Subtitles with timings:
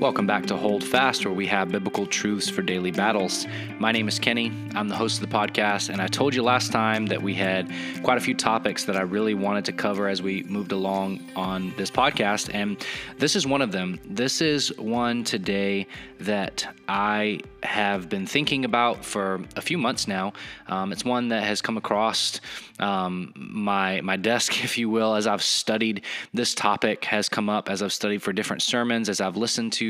[0.00, 3.46] Welcome back to Hold Fast, where we have biblical truths for daily battles.
[3.78, 4.50] My name is Kenny.
[4.74, 7.70] I'm the host of the podcast, and I told you last time that we had
[8.02, 11.74] quite a few topics that I really wanted to cover as we moved along on
[11.76, 12.82] this podcast, and
[13.18, 14.00] this is one of them.
[14.06, 15.86] This is one today
[16.18, 20.32] that I have been thinking about for a few months now.
[20.68, 22.40] Um, it's one that has come across
[22.78, 27.04] um, my my desk, if you will, as I've studied this topic.
[27.04, 29.89] Has come up as I've studied for different sermons, as I've listened to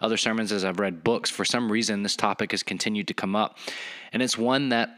[0.00, 3.34] other sermons, as I've read books, for some reason, this topic has continued to come
[3.34, 3.58] up.
[4.12, 4.90] And it's one that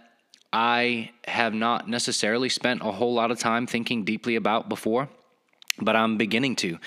[0.53, 5.09] I have not necessarily spent a whole lot of time thinking deeply about before,
[5.81, 6.79] but I'm beginning to.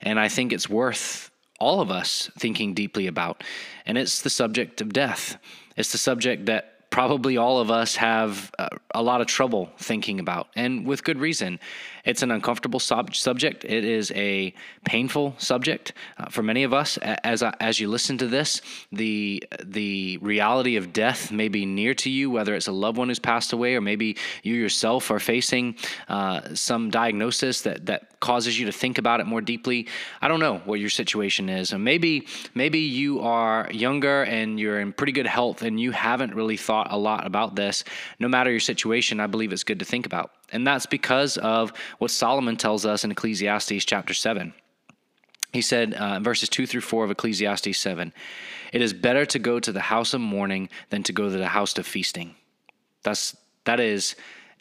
[0.00, 3.44] And I think it's worth all of us thinking deeply about.
[3.86, 5.36] And it's the subject of death.
[5.76, 10.20] It's the subject that probably all of us have uh, a lot of trouble thinking
[10.20, 11.58] about, and with good reason.
[12.04, 13.64] It's an uncomfortable sub- subject.
[13.64, 16.98] It is a painful subject uh, for many of us.
[16.98, 22.10] As as you listen to this, the the reality of death may be near to
[22.10, 25.76] you, whether it's a loved one who's passed away, or maybe you yourself are facing
[26.08, 29.86] uh, some diagnosis that that causes you to think about it more deeply.
[30.20, 34.80] I don't know what your situation is, and maybe maybe you are younger and you're
[34.80, 37.84] in pretty good health, and you haven't really thought a lot about this.
[38.18, 40.32] No matter your situation, I believe it's good to think about.
[40.52, 44.52] And that's because of what Solomon tells us in Ecclesiastes chapter 7.
[45.52, 48.12] He said uh, verses 2 through 4 of Ecclesiastes 7
[48.72, 51.48] It is better to go to the house of mourning than to go to the
[51.48, 52.34] house of feasting.
[53.02, 54.14] That's, that is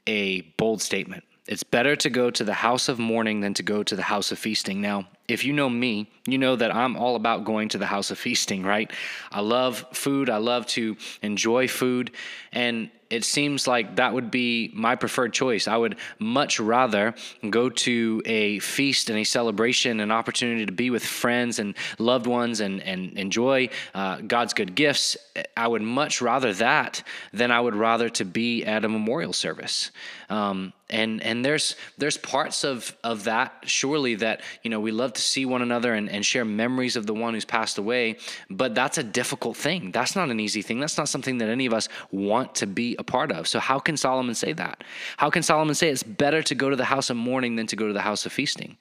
[0.07, 1.23] a bold statement.
[1.47, 4.31] It's better to go to the house of mourning than to go to the house
[4.31, 4.79] of feasting.
[4.79, 8.11] Now, if you know me, you know that I'm all about going to the house
[8.11, 8.91] of feasting, right?
[9.31, 10.29] I love food.
[10.29, 12.11] I love to enjoy food.
[12.51, 15.67] And it seems like that would be my preferred choice.
[15.67, 17.13] I would much rather
[17.49, 22.25] go to a feast and a celebration, an opportunity to be with friends and loved
[22.25, 25.17] ones and, and enjoy uh, God's good gifts.
[25.57, 27.03] I would much rather that
[27.33, 29.91] than I would rather to be at a memorial service.
[30.29, 35.13] Um, and and there's there's parts of of that surely that you know we love
[35.13, 38.17] to see one another and, and share memories of the one who's passed away
[38.49, 41.65] but that's a difficult thing that's not an easy thing that's not something that any
[41.65, 43.47] of us want to be a part of.
[43.47, 44.85] So how can solomon say that?
[45.17, 47.75] How can solomon say it's better to go to the house of mourning than to
[47.75, 48.77] go to the house of feasting?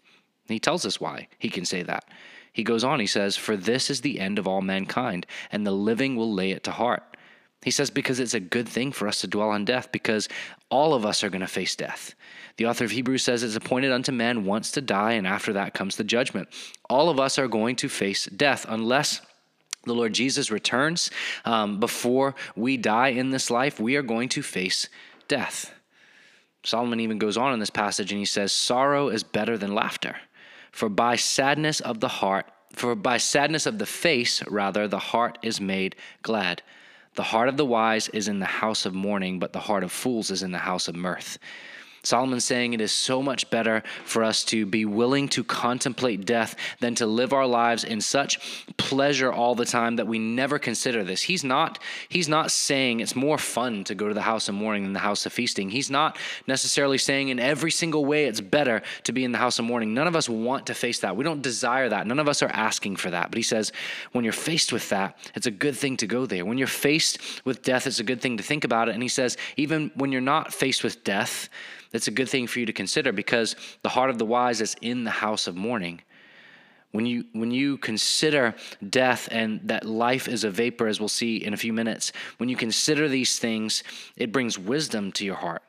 [0.46, 2.04] He tells us why he can say that.
[2.52, 5.72] He goes on he says for this is the end of all mankind and the
[5.72, 7.10] living will lay it to heart.
[7.62, 10.28] He says, because it's a good thing for us to dwell on death, because
[10.70, 12.14] all of us are going to face death.
[12.56, 15.74] The author of Hebrews says it's appointed unto man once to die, and after that
[15.74, 16.48] comes the judgment.
[16.88, 19.20] All of us are going to face death unless
[19.84, 21.10] the Lord Jesus returns
[21.44, 24.88] um, before we die in this life, we are going to face
[25.28, 25.72] death.
[26.62, 30.16] Solomon even goes on in this passage and he says, Sorrow is better than laughter,
[30.70, 35.38] for by sadness of the heart, for by sadness of the face, rather, the heart
[35.42, 36.62] is made glad.
[37.14, 39.90] The heart of the wise is in the house of mourning, but the heart of
[39.90, 41.38] fools is in the house of mirth.
[42.02, 46.56] Solomon's saying it is so much better for us to be willing to contemplate death
[46.80, 51.04] than to live our lives in such pleasure all the time that we never consider
[51.04, 51.22] this.
[51.22, 51.78] He's not
[52.08, 54.98] he's not saying it's more fun to go to the house of mourning than the
[55.00, 55.70] house of feasting.
[55.70, 59.58] He's not necessarily saying in every single way it's better to be in the house
[59.58, 59.92] of mourning.
[59.92, 61.16] None of us want to face that.
[61.16, 62.06] We don't desire that.
[62.06, 63.30] None of us are asking for that.
[63.30, 63.72] But he says
[64.12, 66.44] when you're faced with that, it's a good thing to go there.
[66.44, 68.94] When you're faced with death, it's a good thing to think about it.
[68.94, 71.48] And he says even when you're not faced with death,
[71.90, 74.76] that's a good thing for you to consider because the heart of the wise is
[74.80, 76.00] in the house of mourning.
[76.92, 78.54] When you when you consider
[78.88, 82.48] death and that life is a vapor, as we'll see in a few minutes, when
[82.48, 83.84] you consider these things,
[84.16, 85.62] it brings wisdom to your heart.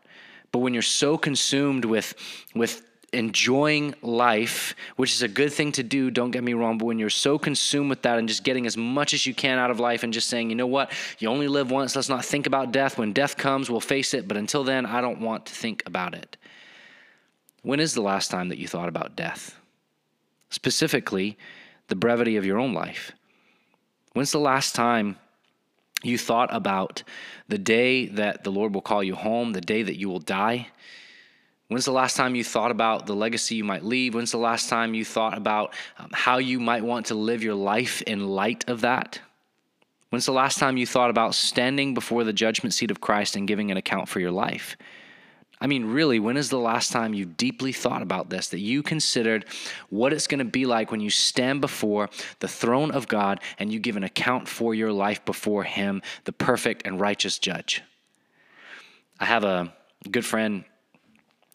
[0.51, 2.15] But when you're so consumed with
[2.55, 6.85] with enjoying life, which is a good thing to do, don't get me wrong, but
[6.85, 9.69] when you're so consumed with that and just getting as much as you can out
[9.69, 12.47] of life and just saying, you know what, you only live once, let's not think
[12.47, 12.97] about death.
[12.97, 16.15] When death comes, we'll face it, but until then, I don't want to think about
[16.15, 16.37] it.
[17.63, 19.57] When is the last time that you thought about death?
[20.49, 21.37] Specifically,
[21.89, 23.11] the brevity of your own life.
[24.13, 25.17] When's the last time
[26.03, 27.03] you thought about
[27.47, 30.67] the day that the Lord will call you home, the day that you will die?
[31.71, 34.13] When's the last time you thought about the legacy you might leave?
[34.13, 37.55] When's the last time you thought about um, how you might want to live your
[37.55, 39.21] life in light of that?
[40.09, 43.47] When's the last time you thought about standing before the judgment seat of Christ and
[43.47, 44.75] giving an account for your life?
[45.61, 48.83] I mean, really, when is the last time you deeply thought about this, that you
[48.83, 49.45] considered
[49.89, 52.09] what it's going to be like when you stand before
[52.39, 56.33] the throne of God and you give an account for your life before Him, the
[56.33, 57.81] perfect and righteous judge?
[59.21, 59.73] I have a
[60.09, 60.65] good friend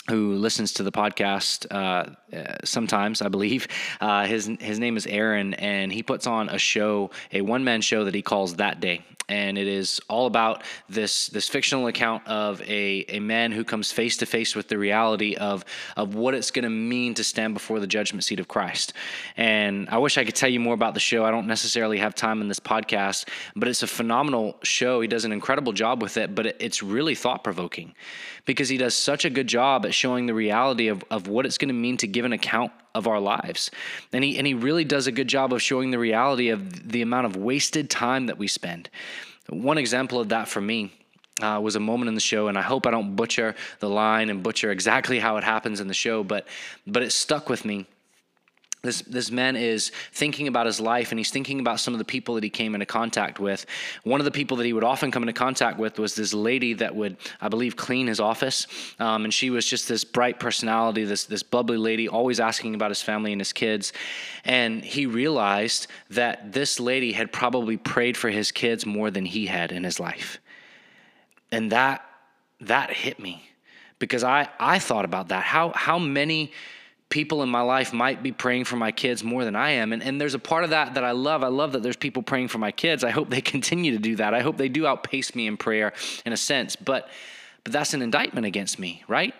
[0.08, 3.68] who listens to the podcast uh, uh, sometimes, I believe.
[3.98, 7.80] Uh, his his name is Aaron, and he puts on a show, a one man
[7.80, 12.26] show that he calls That Day and it is all about this this fictional account
[12.28, 15.64] of a, a man who comes face to face with the reality of
[15.96, 18.92] of what it's going to mean to stand before the judgment seat of Christ.
[19.36, 21.24] And I wish I could tell you more about the show.
[21.24, 25.00] I don't necessarily have time in this podcast, but it's a phenomenal show.
[25.00, 27.94] He does an incredible job with it, but it's really thought provoking
[28.44, 31.58] because he does such a good job at showing the reality of, of what it's
[31.58, 33.70] going to mean to give an account of our lives.
[34.12, 37.02] And he and he really does a good job of showing the reality of the
[37.02, 38.88] amount of wasted time that we spend.
[39.48, 40.92] One example of that for me
[41.40, 44.30] uh, was a moment in the show, and I hope I don't butcher the line
[44.30, 46.46] and butcher exactly how it happens in the show, but
[46.86, 47.86] but it stuck with me
[48.82, 52.04] this, this man is thinking about his life and he's thinking about some of the
[52.04, 53.66] people that he came into contact with.
[54.04, 56.74] One of the people that he would often come into contact with was this lady
[56.74, 58.66] that would, I believe, clean his office.
[58.98, 62.90] Um, and she was just this bright personality, this, this bubbly lady, always asking about
[62.90, 63.92] his family and his kids.
[64.44, 69.46] And he realized that this lady had probably prayed for his kids more than he
[69.46, 70.38] had in his life.
[71.50, 72.04] And that,
[72.60, 73.48] that hit me
[73.98, 75.44] because I, I thought about that.
[75.44, 76.52] How, how many
[77.08, 79.92] people in my life might be praying for my kids more than I am.
[79.92, 81.44] And, and there's a part of that that I love.
[81.44, 83.04] I love that there's people praying for my kids.
[83.04, 84.34] I hope they continue to do that.
[84.34, 85.92] I hope they do outpace me in prayer
[86.24, 86.76] in a sense.
[86.76, 87.08] But
[87.64, 89.34] but that's an indictment against me, right?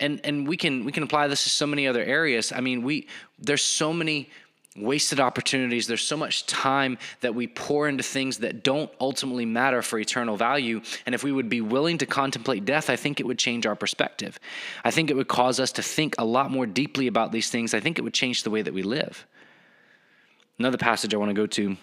[0.00, 2.52] And and we can we can apply this to so many other areas.
[2.52, 3.08] I mean, we
[3.38, 4.30] there's so many
[4.80, 5.86] wasted opportunities.
[5.86, 10.36] There's so much time that we pour into things that don't ultimately matter for eternal
[10.36, 10.80] value.
[11.06, 13.76] And if we would be willing to contemplate death, I think it would change our
[13.76, 14.38] perspective.
[14.84, 17.74] I think it would cause us to think a lot more deeply about these things.
[17.74, 19.26] I think it would change the way that we live.
[20.58, 21.76] Another passage I want to go to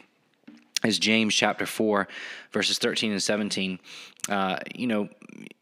[0.83, 2.07] is James chapter 4,
[2.51, 3.79] verses 13 and 17.
[4.29, 5.09] Uh, you know,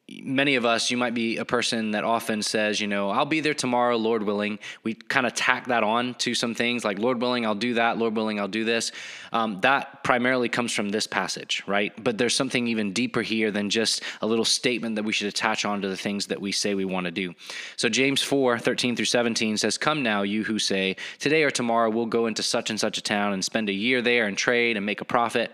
[0.09, 3.39] many of us, you might be a person that often says, you know, I'll be
[3.39, 4.59] there tomorrow, Lord willing.
[4.83, 7.97] We kind of tack that on to some things like, Lord willing, I'll do that.
[7.97, 8.91] Lord willing, I'll do this.
[9.31, 11.91] Um, that primarily comes from this passage, right?
[12.03, 15.63] But there's something even deeper here than just a little statement that we should attach
[15.63, 17.33] on to the things that we say we want to do.
[17.77, 21.89] So James 4 13 through 17 says, Come now, you who say, Today or tomorrow
[21.89, 24.75] we'll go into such and such a town and spend a year there and trade
[24.75, 25.51] and make a profit.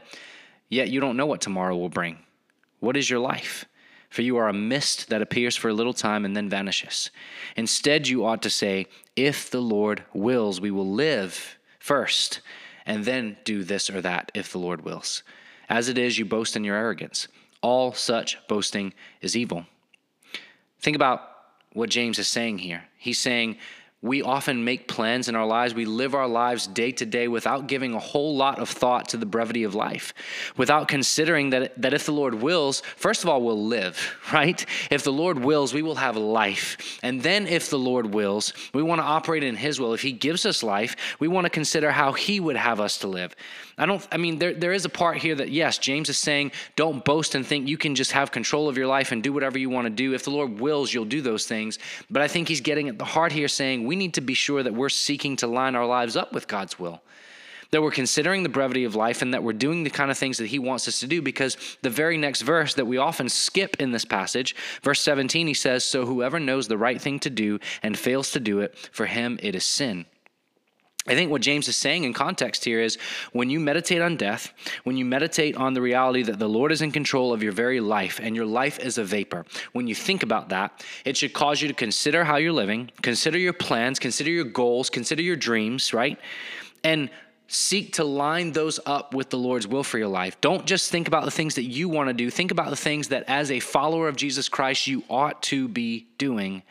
[0.70, 2.18] Yet you don't know what tomorrow will bring.
[2.80, 3.66] What is your life?
[4.10, 7.12] For you are a mist that appears for a little time and then vanishes.
[7.56, 12.42] Instead, you ought to say, If the Lord wills, we will live first,
[12.86, 15.24] and then do this or that if the Lord wills.
[15.70, 17.28] As it is, you boast in your arrogance.
[17.62, 19.66] All such boasting is evil.
[20.80, 21.22] Think about
[21.74, 22.86] what James is saying here.
[22.98, 23.58] He's saying,
[24.02, 25.74] we often make plans in our lives.
[25.74, 29.18] We live our lives day to day without giving a whole lot of thought to
[29.18, 30.14] the brevity of life,
[30.56, 34.66] without considering that, that if the Lord wills, first of all, we'll live, right?
[34.90, 37.00] If the Lord wills, we will have life.
[37.04, 39.94] And then if the Lord wills, we want to operate in His will.
[39.94, 43.08] If He gives us life, we want to consider how He would have us to
[43.08, 43.36] live.
[43.78, 46.52] I don't, I mean, there, there is a part here that, yes, James is saying,
[46.76, 49.58] don't boast and think you can just have control of your life and do whatever
[49.58, 50.14] you want to do.
[50.14, 51.80] If the Lord wills, you'll do those things.
[52.10, 54.62] But I think he's getting at the heart here saying we need to be sure
[54.62, 57.02] that we're seeking to line our lives up with God's will
[57.72, 60.38] that we're considering the brevity of life and that we're doing the kind of things
[60.38, 63.76] that he wants us to do because the very next verse that we often skip
[63.80, 67.60] in this passage, verse 17, he says, So whoever knows the right thing to do
[67.84, 70.06] and fails to do it, for him it is sin.
[71.10, 73.00] I think what James is saying in context here is
[73.32, 76.84] when you meditate on death, when you meditate on the reality that the Lord is
[76.84, 80.22] in control of your very life and your life is a vapor, when you think
[80.22, 84.30] about that, it should cause you to consider how you're living, consider your plans, consider
[84.30, 86.20] your goals, consider your dreams, right?
[86.84, 87.10] And
[87.48, 90.40] seek to line those up with the Lord's will for your life.
[90.42, 93.08] Don't just think about the things that you want to do, think about the things
[93.08, 96.62] that as a follower of Jesus Christ you ought to be doing.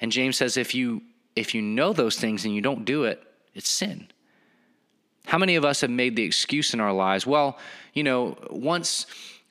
[0.00, 1.02] And James says if you
[1.36, 3.22] if you know those things and you don't do it,
[3.54, 4.08] it's sin.
[5.26, 7.58] How many of us have made the excuse in our lives, well,
[7.94, 9.06] you know, once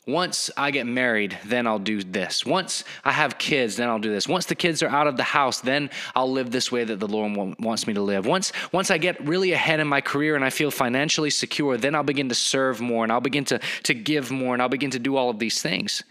[0.08, 2.44] once I get married, then I'll do this.
[2.44, 4.28] Once I have kids, then I'll do this.
[4.28, 7.08] Once the kids are out of the house, then I'll live this way that the
[7.08, 8.26] Lord wants me to live.
[8.26, 11.94] Once once I get really ahead in my career and I feel financially secure, then
[11.94, 14.92] I'll begin to serve more and I'll begin to to give more and I'll begin
[14.92, 16.04] to do all of these things.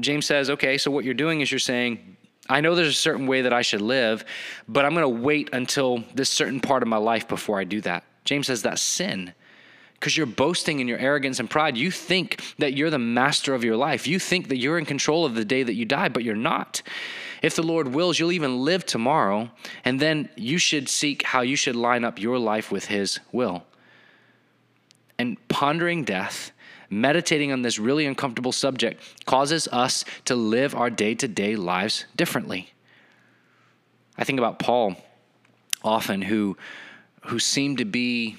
[0.00, 2.13] James says, okay, so what you're doing is you're saying,
[2.48, 4.24] I know there's a certain way that I should live,
[4.68, 7.80] but I'm going to wait until this certain part of my life before I do
[7.82, 8.04] that.
[8.24, 9.32] James says that's sin
[10.04, 11.78] because you're boasting in your arrogance and pride.
[11.78, 14.06] You think that you're the master of your life.
[14.06, 16.82] You think that you're in control of the day that you die, but you're not.
[17.40, 19.50] If the Lord wills, you'll even live tomorrow,
[19.84, 23.64] and then you should seek how you should line up your life with His will.
[25.18, 26.52] And pondering death
[26.90, 32.06] meditating on this really uncomfortable subject causes us to live our day to day lives
[32.16, 32.72] differently.
[34.16, 34.96] I think about Paul
[35.82, 36.56] often, who
[37.26, 38.36] who seemed to be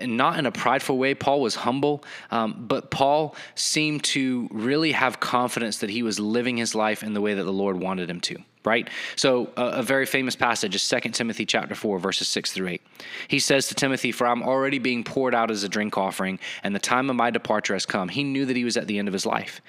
[0.00, 1.14] not in a prideful way.
[1.14, 6.56] Paul was humble, um, but Paul seemed to really have confidence that he was living
[6.56, 8.36] his life in the way that the Lord wanted him to.
[8.64, 8.88] Right?
[9.16, 12.82] So, a, a very famous passage is 2 Timothy chapter 4, verses 6 through 8.
[13.26, 16.74] He says to Timothy, For I'm already being poured out as a drink offering, and
[16.74, 18.08] the time of my departure has come.
[18.08, 19.60] He knew that he was at the end of his life.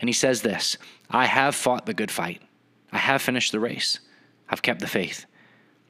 [0.00, 0.78] And he says this
[1.10, 2.40] I have fought the good fight,
[2.92, 3.98] I have finished the race,
[4.48, 5.26] I've kept the faith.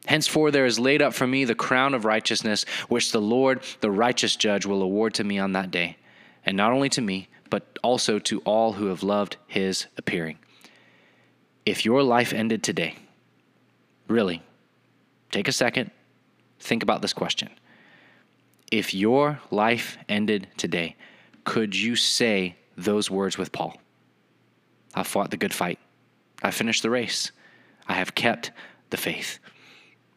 [0.06, 3.90] Henceforth, there is laid up for me the crown of righteousness, which the Lord, the
[3.90, 5.98] righteous judge, will award to me on that day.
[6.46, 10.38] And not only to me, but also to all who have loved his appearing.
[11.68, 12.94] If your life ended today,
[14.08, 14.40] really,
[15.30, 15.90] take a second,
[16.58, 17.50] think about this question.
[18.72, 20.96] If your life ended today,
[21.44, 23.76] could you say those words with Paul?
[24.94, 25.78] I fought the good fight.
[26.42, 27.32] I finished the race.
[27.86, 28.50] I have kept
[28.88, 29.38] the faith.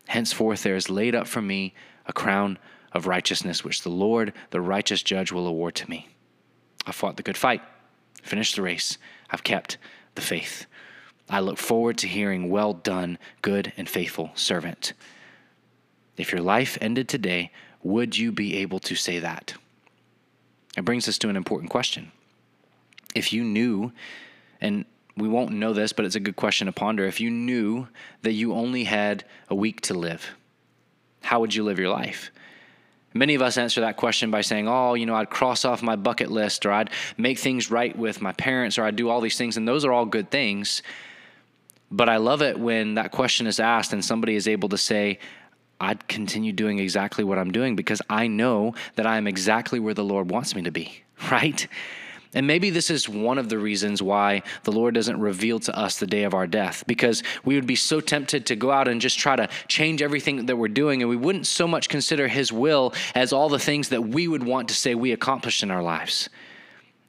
[0.08, 1.74] Henceforth there is laid up for me
[2.06, 2.60] a crown
[2.94, 6.08] of righteousness, which the Lord, the righteous judge, will award to me.
[6.86, 7.62] I fought the good fight,
[8.24, 8.98] finished the race,
[9.30, 9.78] I've kept
[10.16, 10.66] the faith.
[11.30, 14.94] I look forward to hearing, Well done, good and faithful servant.
[16.18, 17.52] If your life ended today,
[17.84, 19.56] would you be able to say that?
[20.78, 22.12] It brings us to an important question.
[23.16, 23.92] If you knew,
[24.62, 24.86] and
[25.18, 27.06] we won't know this, but it's a good question to ponder.
[27.06, 27.88] If you knew
[28.22, 30.32] that you only had a week to live,
[31.22, 32.32] how would you live your life?
[33.14, 35.98] Many of us answer that question by saying, Oh, you know, I'd cross off my
[35.98, 39.38] bucket list, or I'd make things right with my parents, or I'd do all these
[39.38, 39.58] things.
[39.58, 40.82] And those are all good things.
[41.92, 45.20] But I love it when that question is asked and somebody is able to say,
[45.80, 49.94] I'd continue doing exactly what I'm doing because I know that I am exactly where
[49.94, 51.68] the Lord wants me to be, right?
[52.34, 56.00] And maybe this is one of the reasons why the Lord doesn't reveal to us
[56.00, 59.02] the day of our death, because we would be so tempted to go out and
[59.02, 62.52] just try to change everything that we're doing, and we wouldn't so much consider His
[62.52, 65.84] will as all the things that we would want to say we accomplished in our
[65.84, 66.30] lives.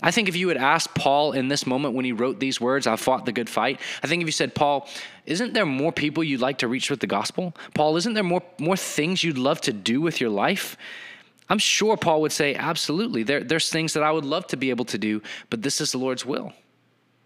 [0.02, 2.86] I think if you had asked Paul in this moment when he wrote these words,
[2.86, 4.88] I fought the good fight, I think if you said, Paul,
[5.26, 7.54] isn't there more people you'd like to reach with the gospel?
[7.74, 10.76] Paul, isn't there more, more things you'd love to do with your life?
[11.48, 13.22] I'm sure Paul would say, absolutely.
[13.22, 15.92] There, there's things that I would love to be able to do, but this is
[15.92, 16.52] the Lord's will.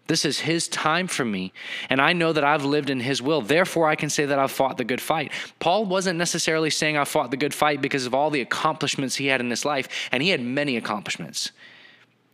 [0.07, 1.51] This is His time for me,
[1.89, 3.41] and I know that I've lived in His will.
[3.41, 5.31] Therefore, I can say that I've fought the good fight.
[5.59, 9.27] Paul wasn't necessarily saying I fought the good fight because of all the accomplishments he
[9.27, 11.51] had in his life, and he had many accomplishments.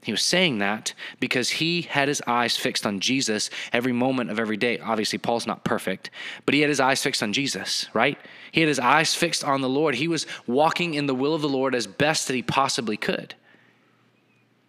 [0.04, 4.40] He was saying that because he had his eyes fixed on Jesus every moment of
[4.40, 4.80] every day.
[4.80, 6.10] Obviously, Paul's not perfect,
[6.46, 8.18] but he had his eyes fixed on Jesus, right?
[8.52, 9.96] He had his eyes fixed on the Lord.
[9.96, 13.34] He was walking in the will of the Lord as best that he possibly could.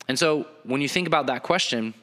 [0.07, 1.95] And so, when you think about that question,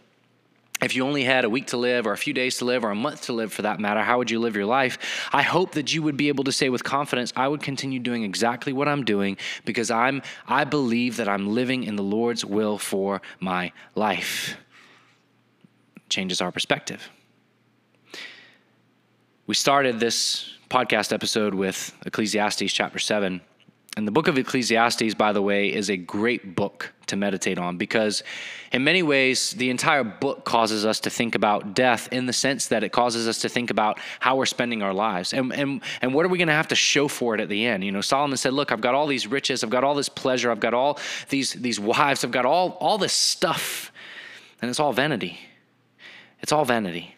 [0.81, 2.89] if you only had a week to live or a few days to live or
[2.89, 5.29] a month to live for that matter, how would you live your life?
[5.31, 8.23] I hope that you would be able to say with confidence, I would continue doing
[8.23, 12.79] exactly what I'm doing because I'm I believe that I'm living in the Lord's will
[12.79, 14.57] for my life.
[16.09, 17.09] Changes our perspective.
[19.45, 23.41] We started this podcast episode with Ecclesiastes chapter 7
[23.97, 27.77] and the book of Ecclesiastes, by the way, is a great book to meditate on
[27.77, 28.23] because,
[28.71, 32.67] in many ways, the entire book causes us to think about death in the sense
[32.67, 36.13] that it causes us to think about how we're spending our lives and, and, and
[36.13, 37.83] what are we going to have to show for it at the end.
[37.83, 40.51] You know, Solomon said, Look, I've got all these riches, I've got all this pleasure,
[40.51, 40.99] I've got all
[41.29, 43.91] these, these wives, I've got all, all this stuff,
[44.61, 45.39] and it's all vanity.
[46.41, 47.15] It's all vanity.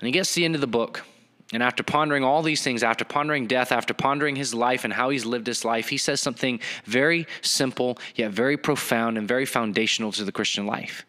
[0.00, 1.04] And he gets to the end of the book.
[1.52, 5.10] And after pondering all these things, after pondering death, after pondering his life and how
[5.10, 10.12] he's lived his life, he says something very simple, yet very profound and very foundational
[10.12, 11.04] to the Christian life.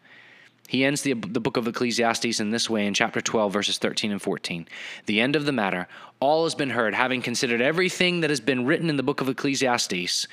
[0.68, 4.12] He ends the, the book of Ecclesiastes in this way in chapter 12, verses 13
[4.12, 4.66] and 14.
[5.06, 5.88] The end of the matter,
[6.20, 6.94] all has been heard.
[6.94, 10.26] Having considered everything that has been written in the book of Ecclesiastes,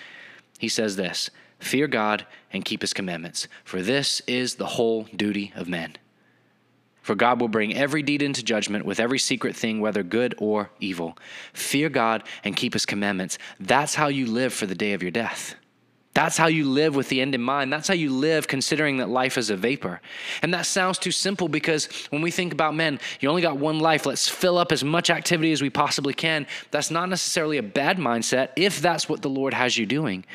[0.57, 5.51] he says this Fear God and keep his commandments, for this is the whole duty
[5.55, 5.97] of men.
[7.01, 10.69] For God will bring every deed into judgment with every secret thing, whether good or
[10.79, 11.17] evil.
[11.53, 13.37] Fear God and keep his commandments.
[13.59, 15.55] That's how you live for the day of your death.
[16.13, 17.71] That's how you live with the end in mind.
[17.71, 20.01] That's how you live considering that life is a vapor.
[20.41, 23.79] And that sounds too simple because when we think about men, you only got one
[23.79, 26.47] life, let's fill up as much activity as we possibly can.
[26.69, 30.25] That's not necessarily a bad mindset if that's what the Lord has you doing.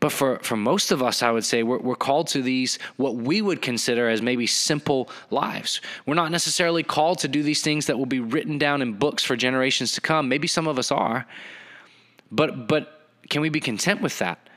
[0.00, 3.16] But for, for most of us, I would say we're, we're called to these, what
[3.16, 5.80] we would consider as maybe simple lives.
[6.06, 9.24] We're not necessarily called to do these things that will be written down in books
[9.24, 10.28] for generations to come.
[10.28, 11.26] Maybe some of us are.
[12.30, 14.48] But, but can we be content with that?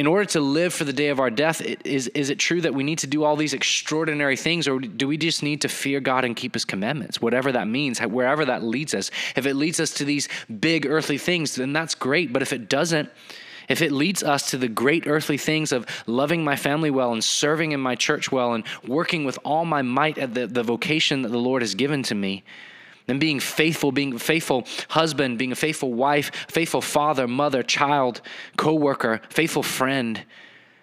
[0.00, 2.72] in order to live for the day of our death, is, is it true that
[2.72, 6.00] we need to do all these extraordinary things, or do we just need to fear
[6.00, 9.10] God and keep His commandments, whatever that means, wherever that leads us?
[9.36, 10.26] If it leads us to these
[10.58, 12.32] big earthly things, then that's great.
[12.32, 13.10] But if it doesn't,
[13.70, 17.22] if it leads us to the great earthly things of loving my family well and
[17.22, 21.22] serving in my church well and working with all my might at the, the vocation
[21.22, 22.42] that the Lord has given to me,
[23.06, 28.20] and being faithful, being a faithful husband, being a faithful wife, faithful father, mother, child,
[28.56, 30.24] co worker, faithful friend,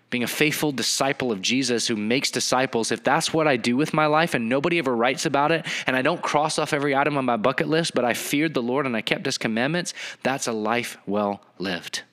[0.10, 3.94] being a faithful disciple of Jesus who makes disciples, if that's what I do with
[3.94, 7.17] my life and nobody ever writes about it, and I don't cross off every item
[7.17, 10.48] on my bucket list, but I feared the Lord and I kept his commandments, that's
[10.48, 12.03] a life well lived.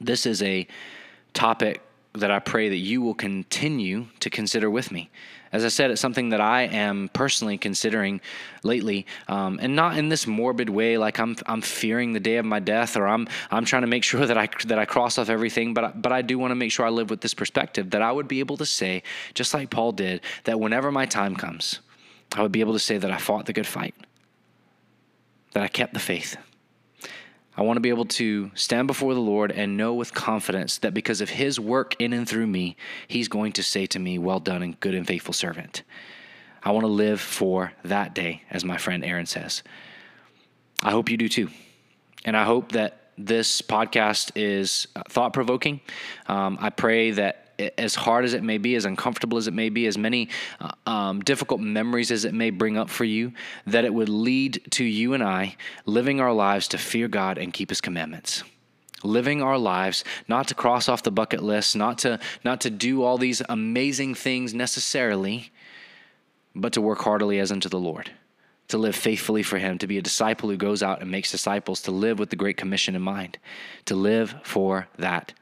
[0.00, 0.66] This is a
[1.34, 1.82] topic
[2.14, 5.10] that I pray that you will continue to consider with me.
[5.52, 8.20] As I said, it's something that I am personally considering
[8.62, 12.44] lately, um, and not in this morbid way, like I'm I'm fearing the day of
[12.44, 15.28] my death, or I'm I'm trying to make sure that I that I cross off
[15.28, 15.74] everything.
[15.74, 18.12] But but I do want to make sure I live with this perspective that I
[18.12, 19.02] would be able to say,
[19.34, 21.80] just like Paul did, that whenever my time comes,
[22.32, 23.94] I would be able to say that I fought the good fight,
[25.52, 26.36] that I kept the faith.
[27.60, 30.94] I want to be able to stand before the Lord and know with confidence that
[30.94, 32.74] because of His work in and through me,
[33.06, 35.82] He's going to say to me, Well done and good and faithful servant.
[36.62, 39.62] I want to live for that day, as my friend Aaron says.
[40.82, 41.50] I hope you do too.
[42.24, 45.82] And I hope that this podcast is thought provoking.
[46.28, 49.68] Um, I pray that as hard as it may be, as uncomfortable as it may
[49.68, 50.28] be, as many
[50.60, 53.32] uh, um, difficult memories as it may bring up for you,
[53.66, 57.52] that it would lead to you and I living our lives to fear God and
[57.52, 58.42] keep His commandments.
[59.02, 63.02] Living our lives not to cross off the bucket list, not to not to do
[63.02, 65.50] all these amazing things necessarily,
[66.54, 68.10] but to work heartily as unto the Lord
[68.70, 71.82] to live faithfully for Him, to be a disciple who goes out and makes disciples,
[71.82, 73.38] to live with the Great Commission in mind,
[73.84, 75.32] to live for that.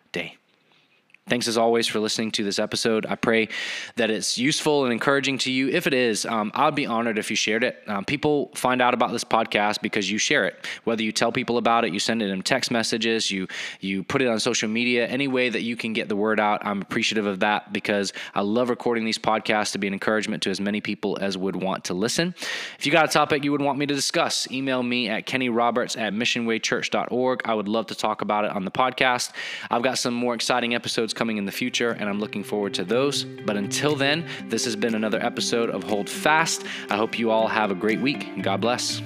[1.29, 3.05] Thanks as always for listening to this episode.
[3.07, 3.49] I pray
[3.97, 5.69] that it's useful and encouraging to you.
[5.69, 7.83] If it is, um, I'd be honored if you shared it.
[7.87, 10.67] Um, people find out about this podcast because you share it.
[10.85, 13.47] Whether you tell people about it, you send it in text messages, you
[13.81, 16.65] you put it on social media, any way that you can get the word out.
[16.65, 20.51] I'm appreciative of that because I love recording these podcasts to be an encouragement to
[20.51, 22.35] as many people as would want to listen.
[22.79, 25.99] If you got a topic you would want me to discuss, email me at kennyroberts
[25.99, 27.43] at missionwaychurch.org.
[27.45, 29.33] I would love to talk about it on the podcast.
[29.71, 32.85] I've got some more exciting episodes coming in the future, and I'm looking forward to
[32.85, 33.25] those.
[33.25, 36.65] But until then, this has been another episode of Hold Fast.
[36.89, 39.03] I hope you all have a great week, God bless.